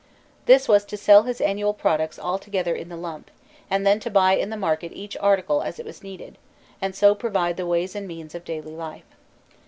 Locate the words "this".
0.47-0.67